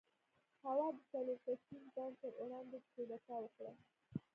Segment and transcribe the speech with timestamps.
[0.65, 3.73] هوا د څلور کسیز بانډ پر وړاندې کودتا وکړه.